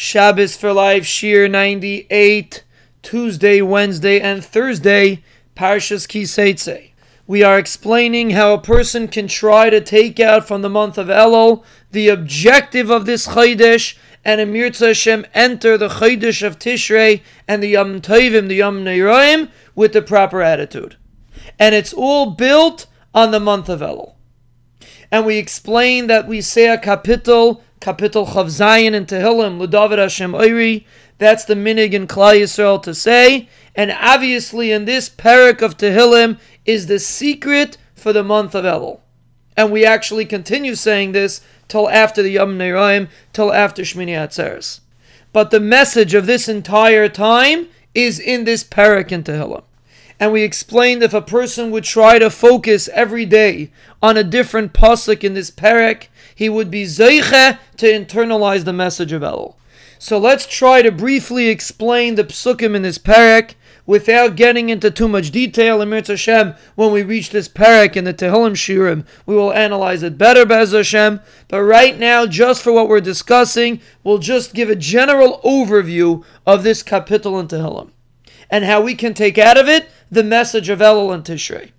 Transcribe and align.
Shabbos 0.00 0.56
for 0.56 0.72
Life, 0.72 1.02
Shiur 1.02 1.50
98, 1.50 2.62
Tuesday, 3.02 3.60
Wednesday, 3.60 4.20
and 4.20 4.44
Thursday, 4.44 5.24
Parshas 5.56 6.06
Kiseitse. 6.06 6.92
We 7.26 7.42
are 7.42 7.58
explaining 7.58 8.30
how 8.30 8.54
a 8.54 8.60
person 8.60 9.08
can 9.08 9.26
try 9.26 9.70
to 9.70 9.80
take 9.80 10.20
out 10.20 10.46
from 10.46 10.62
the 10.62 10.70
month 10.70 10.98
of 10.98 11.08
Elul 11.08 11.64
the 11.90 12.10
objective 12.10 12.90
of 12.90 13.06
this 13.06 13.26
Chaydesh 13.26 13.98
and 14.24 14.40
Emir 14.40 14.70
Hashem 14.70 15.26
enter 15.34 15.76
the 15.76 15.88
Chaydesh 15.88 16.46
of 16.46 16.60
Tishrei 16.60 17.22
and 17.48 17.60
the 17.60 17.70
Yom 17.70 18.00
Tovim, 18.00 18.46
the 18.46 18.54
Yom 18.54 18.84
Neiraim, 18.84 19.50
with 19.74 19.94
the 19.94 20.00
proper 20.00 20.40
attitude. 20.40 20.94
And 21.58 21.74
it's 21.74 21.92
all 21.92 22.30
built 22.30 22.86
on 23.12 23.32
the 23.32 23.40
month 23.40 23.68
of 23.68 23.80
Elul. 23.80 24.14
And 25.10 25.26
we 25.26 25.38
explain 25.38 26.06
that 26.06 26.28
we 26.28 26.40
say 26.40 26.68
a 26.68 26.78
kapitel 26.78 27.62
Kapitel 27.80 28.26
Chav 28.26 28.48
Zion 28.48 28.94
in 28.94 29.06
Tehillim, 29.06 29.64
Ledavid 29.64 29.98
Hashem 29.98 30.32
Oiri. 30.32 30.84
That's 31.18 31.44
the 31.44 31.54
minig 31.54 31.92
in 31.92 32.06
Klal 32.06 32.40
Yisrael 32.40 32.82
to 32.82 32.94
say. 32.94 33.48
And 33.74 33.92
obviously, 33.92 34.72
in 34.72 34.84
this 34.84 35.08
parak 35.08 35.62
of 35.62 35.76
Tehillim 35.76 36.38
is 36.64 36.86
the 36.86 36.98
secret 36.98 37.78
for 37.94 38.12
the 38.12 38.24
month 38.24 38.54
of 38.54 38.64
Elul. 38.64 39.00
And 39.56 39.70
we 39.70 39.84
actually 39.84 40.24
continue 40.24 40.74
saying 40.74 41.12
this 41.12 41.40
till 41.66 41.88
after 41.88 42.22
the 42.22 42.30
Yom 42.30 42.58
Neiraim, 42.58 43.08
till 43.32 43.52
after 43.52 43.82
Shmini 43.82 44.12
Atzeres. 44.12 44.80
But 45.32 45.50
the 45.50 45.60
message 45.60 46.14
of 46.14 46.26
this 46.26 46.48
entire 46.48 47.08
time 47.08 47.68
is 47.94 48.18
in 48.18 48.44
this 48.44 48.64
parak 48.64 49.12
in 49.12 49.24
Tehillim 49.24 49.64
and 50.20 50.32
we 50.32 50.42
explained 50.42 51.02
if 51.02 51.14
a 51.14 51.22
person 51.22 51.70
would 51.70 51.84
try 51.84 52.18
to 52.18 52.30
focus 52.30 52.88
every 52.92 53.24
day 53.24 53.70
on 54.02 54.16
a 54.16 54.24
different 54.24 54.72
pasuk 54.72 55.22
in 55.22 55.34
this 55.34 55.50
parak, 55.50 56.08
he 56.38 56.48
would 56.48 56.70
be 56.70 56.84
zeiche 56.84 57.58
to 57.76 57.86
internalize 57.86 58.64
the 58.64 58.72
message 58.72 59.10
of 59.10 59.22
Elul. 59.22 59.56
So 59.98 60.18
let's 60.18 60.46
try 60.46 60.82
to 60.82 60.92
briefly 60.92 61.48
explain 61.48 62.14
the 62.14 62.22
psukim 62.22 62.76
in 62.76 62.82
this 62.82 62.96
parak 62.96 63.54
without 63.86 64.36
getting 64.36 64.68
into 64.68 64.88
too 64.88 65.08
much 65.08 65.32
detail. 65.32 65.82
In 65.82 65.90
Hashem, 65.90 66.54
when 66.76 66.92
we 66.92 67.02
reach 67.02 67.30
this 67.30 67.48
parak 67.48 67.96
in 67.96 68.04
the 68.04 68.14
Tehillim 68.14 68.54
Shirim, 68.54 69.04
we 69.26 69.34
will 69.34 69.52
analyze 69.52 70.04
it 70.04 70.16
better, 70.16 70.46
Bez 70.46 70.70
Hashem. 70.70 71.18
But 71.48 71.64
right 71.64 71.98
now, 71.98 72.24
just 72.24 72.62
for 72.62 72.72
what 72.72 72.88
we're 72.88 73.00
discussing, 73.00 73.80
we'll 74.04 74.18
just 74.18 74.54
give 74.54 74.70
a 74.70 74.76
general 74.76 75.40
overview 75.44 76.24
of 76.46 76.62
this 76.62 76.84
kapitel 76.84 77.40
in 77.40 77.48
Tehillim 77.48 77.90
and 78.48 78.64
how 78.64 78.80
we 78.80 78.94
can 78.94 79.12
take 79.12 79.38
out 79.38 79.58
of 79.58 79.66
it 79.66 79.88
the 80.08 80.22
message 80.22 80.68
of 80.68 80.78
Elul 80.78 81.12
and 81.12 81.24
Tishrei. 81.24 81.72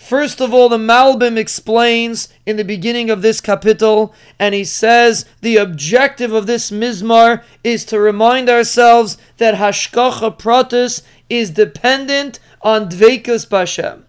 First 0.00 0.40
of 0.40 0.54
all, 0.54 0.70
the 0.70 0.78
Malbim 0.78 1.36
explains 1.36 2.30
in 2.46 2.56
the 2.56 2.64
beginning 2.64 3.10
of 3.10 3.20
this 3.20 3.38
kapitel, 3.38 4.14
and 4.38 4.54
he 4.54 4.64
says 4.64 5.26
the 5.42 5.58
objective 5.58 6.32
of 6.32 6.46
this 6.46 6.70
mizmar 6.70 7.44
is 7.62 7.84
to 7.84 8.00
remind 8.00 8.48
ourselves 8.48 9.18
that 9.36 9.56
hashgacha 9.56 10.38
pratis 10.38 11.02
is 11.28 11.50
dependent 11.50 12.40
on 12.62 12.88
dveikus 12.88 13.46
bashem. 13.46 14.04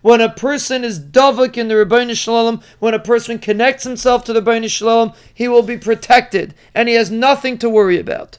When 0.00 0.20
a 0.20 0.32
person 0.32 0.84
is 0.84 1.00
davak 1.00 1.58
in 1.58 1.66
the 1.66 1.74
Rebbeinu 1.74 2.16
Shalom, 2.16 2.62
when 2.78 2.94
a 2.94 3.00
person 3.00 3.40
connects 3.40 3.82
himself 3.82 4.22
to 4.24 4.32
the 4.32 4.40
Rebbeinu 4.40 4.70
Shalom, 4.70 5.12
he 5.34 5.48
will 5.48 5.64
be 5.64 5.76
protected, 5.76 6.54
and 6.72 6.88
he 6.88 6.94
has 6.94 7.10
nothing 7.10 7.58
to 7.58 7.68
worry 7.68 7.98
about. 7.98 8.38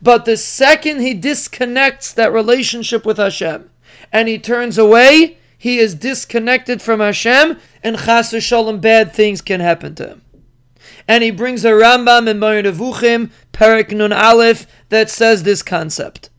But 0.00 0.24
the 0.24 0.36
second 0.36 1.00
he 1.00 1.14
disconnects 1.14 2.12
that 2.12 2.32
relationship 2.32 3.04
with 3.04 3.16
Hashem 3.16 3.70
and 4.12 4.28
he 4.28 4.38
turns 4.38 4.78
away, 4.78 5.38
he 5.62 5.78
is 5.78 5.94
disconnected 5.94 6.82
from 6.82 6.98
Hashem, 6.98 7.56
and 7.84 7.96
chas 7.96 8.32
v'shalom, 8.32 8.80
bad 8.80 9.12
things 9.12 9.40
can 9.40 9.60
happen 9.60 9.94
to 9.94 10.08
him. 10.08 10.22
And 11.06 11.22
he 11.22 11.30
brings 11.30 11.64
a 11.64 11.70
Rambam 11.70 12.26
in 12.26 12.40
Moreh 12.40 12.64
Nevuchim, 12.64 13.30
Perak 13.52 13.92
Nun 13.92 14.12
Aleph, 14.12 14.66
that 14.88 15.08
says 15.08 15.44
this 15.44 15.62
concept. 15.62 16.30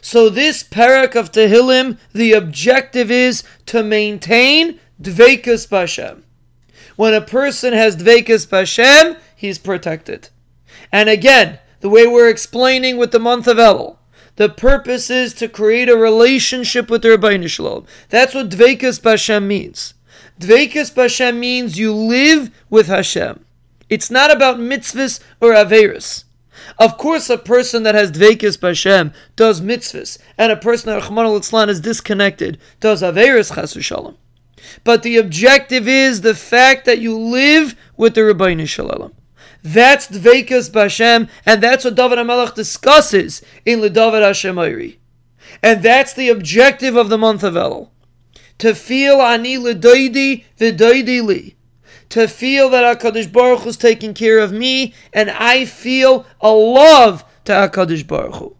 So 0.00 0.28
this 0.28 0.62
Perak 0.62 1.16
of 1.16 1.32
Tehillim, 1.32 1.98
the 2.12 2.32
objective 2.32 3.10
is 3.10 3.42
to 3.66 3.82
maintain 3.82 4.78
Dveikus 5.02 5.66
Bashem. 5.66 6.22
When 6.94 7.12
a 7.12 7.20
person 7.20 7.72
has 7.72 7.96
Dveikus 7.96 8.46
Bashem, 8.46 9.18
he's 9.34 9.58
protected. 9.58 10.28
And 10.92 11.08
again, 11.08 11.58
the 11.80 11.88
way 11.88 12.06
we're 12.06 12.30
explaining 12.30 12.98
with 12.98 13.10
the 13.10 13.18
month 13.18 13.48
of 13.48 13.56
Elul. 13.56 13.96
The 14.40 14.48
purpose 14.48 15.10
is 15.10 15.34
to 15.34 15.48
create 15.48 15.90
a 15.90 15.98
relationship 15.98 16.88
with 16.88 17.02
the 17.02 17.10
Rabbi 17.10 17.46
Shalom. 17.46 17.84
That's 18.08 18.34
what 18.34 18.48
Dveikus 18.48 18.98
Bashem 18.98 19.44
means. 19.46 19.92
Dveikus 20.40 20.94
Bashem 20.94 21.36
means 21.36 21.78
you 21.78 21.92
live 21.94 22.50
with 22.70 22.86
Hashem. 22.86 23.44
It's 23.90 24.10
not 24.10 24.34
about 24.34 24.56
mitzvahs 24.56 25.20
or 25.42 25.52
averis. 25.52 26.24
Of 26.78 26.96
course, 26.96 27.28
a 27.28 27.36
person 27.36 27.82
that 27.82 27.94
has 27.94 28.12
dveikus 28.12 28.56
b'Hashem 28.56 29.12
does 29.36 29.60
mitzvahs, 29.60 30.16
and 30.38 30.50
a 30.50 30.56
person 30.56 30.90
that 30.90 31.02
Rahman 31.02 31.26
al 31.26 31.68
is 31.68 31.80
disconnected 31.80 32.56
does 32.80 33.02
averis 33.02 33.54
chas 33.54 33.74
v'shalom. 33.74 34.16
But 34.84 35.02
the 35.02 35.18
objective 35.18 35.86
is 35.86 36.22
the 36.22 36.34
fact 36.34 36.86
that 36.86 36.98
you 36.98 37.14
live 37.14 37.76
with 37.98 38.14
the 38.14 38.24
Rabbi 38.24 38.64
Shalom. 38.64 39.12
That's 39.62 40.08
Dveikas 40.08 40.70
Bashem, 40.70 41.28
and 41.44 41.62
that's 41.62 41.84
what 41.84 41.94
David 41.94 42.18
HaMelech 42.18 42.54
discusses 42.54 43.42
in 43.66 43.80
Ledavid 43.80 44.22
Hashem 44.22 44.56
Oiri. 44.56 44.96
And 45.62 45.82
that's 45.82 46.14
the 46.14 46.30
objective 46.30 46.96
of 46.96 47.08
the 47.08 47.18
month 47.18 47.42
of 47.42 47.54
Elul. 47.54 47.90
To 48.58 48.74
feel 48.74 49.20
Ani 49.20 49.56
Ledoidi 49.56 50.44
V'doidi 50.58 51.22
Li. 51.22 51.56
To 52.10 52.26
feel 52.26 52.70
that 52.70 53.00
HaKadosh 53.00 53.32
Baruch 53.32 53.60
Hu 53.60 53.68
is 53.68 53.76
taking 53.76 54.14
care 54.14 54.38
of 54.38 54.52
me, 54.52 54.94
and 55.12 55.30
I 55.30 55.64
feel 55.64 56.26
a 56.40 56.50
love 56.50 57.24
to 57.44 57.52
HaKadosh 57.52 58.06
Baruch 58.06 58.36
Hu. 58.36 58.56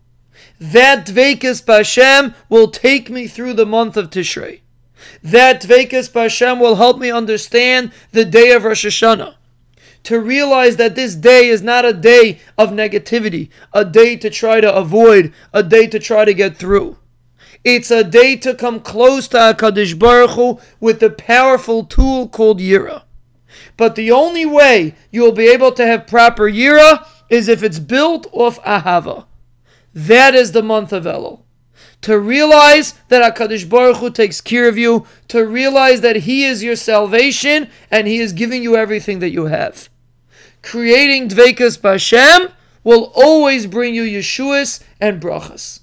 That 0.61 1.07
Dveikas 1.07 1.65
Bashem 1.65 2.35
will 2.51 2.71
take 2.71 3.09
me 3.09 3.27
through 3.27 3.55
the 3.55 3.67
month 3.67 3.97
of 3.97 4.11
Tishrei. 4.11 4.61
That 5.23 5.63
Dveikas 5.63 6.11
Bashem 6.11 6.61
will 6.61 6.77
help 6.77 6.99
me 6.99 7.11
understand 7.11 7.93
the 8.13 8.27
day 8.27 8.53
of 8.53 8.65
Rosh 8.65 8.85
Hashanah 8.85 9.37
to 10.05 10.21
realize 10.21 10.77
that 10.77 10.95
this 10.95 11.15
day 11.15 11.49
is 11.49 11.63
not 11.63 11.85
a 11.85 11.93
day 11.93 12.41
of 12.57 12.71
negativity, 12.71 13.51
a 13.73 13.85
day 13.85 14.17
to 14.17 14.31
try 14.31 14.61
to 14.61 14.75
avoid, 14.75 15.33
a 15.53 15.63
day 15.63 15.87
to 15.87 15.99
try 15.99 16.25
to 16.25 16.35
get 16.35 16.57
through. 16.57 16.97
It's 17.65 17.91
a 17.91 18.03
day 18.03 18.37
to 18.37 18.55
come 18.55 18.81
close 18.81 19.29
to 19.29 19.37
HaKadosh 19.37 19.99
Baruch 19.99 20.31
Hu 20.31 20.61
with 20.81 21.01
the 21.01 21.11
powerful 21.11 21.85
tool 21.85 22.29
called 22.29 22.59
Yira. 22.59 23.03
But 23.77 23.97
the 23.97 24.11
only 24.11 24.47
way 24.47 24.95
you'll 25.11 25.33
be 25.33 25.49
able 25.49 25.73
to 25.73 25.87
have 25.87 26.07
proper 26.07 26.51
Yira 26.51 27.07
is 27.29 27.49
if 27.49 27.63
it's 27.63 27.79
built 27.79 28.27
off 28.33 28.63
Ahava. 28.63 29.27
That 29.93 30.35
is 30.35 30.53
the 30.53 30.63
month 30.63 30.93
of 30.93 31.05
Elul. 31.05 31.43
To 32.03 32.19
realize 32.19 32.95
that 33.09 33.37
HaKadosh 33.37 33.69
Baruch 33.69 33.99
Hu 33.99 34.11
takes 34.11 34.41
care 34.41 34.69
of 34.69 34.79
you, 34.79 35.07
to 35.29 35.47
realize 35.47 36.01
that 36.01 36.17
He 36.17 36.45
is 36.45 36.63
your 36.63 36.77
salvation 36.77 37.69
and 37.91 38.07
He 38.07 38.19
is 38.19 38.33
giving 38.33 38.63
you 38.63 38.77
everything 38.77 39.19
that 39.19 39.31
you 39.31 39.47
have 39.47 39.91
creating 40.63 41.29
Dveikas 41.29 41.79
Bashem 41.79 42.53
will 42.83 43.13
always 43.15 43.67
bring 43.67 43.95
you 43.95 44.03
Yeshuas 44.03 44.83
and 45.01 45.21
Brachas. 45.21 45.81